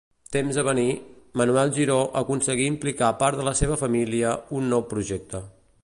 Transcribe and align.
Temps 0.35 0.55
a 0.59 0.61
venir, 0.67 0.93
Manuel 1.41 1.73
Giró 1.75 1.97
aconseguí 2.23 2.65
implicar 2.71 3.13
part 3.21 3.41
de 3.43 3.47
la 3.51 3.55
seva 3.61 3.79
família 3.83 4.33
un 4.61 4.73
nou 4.75 4.87
projecte. 4.97 5.45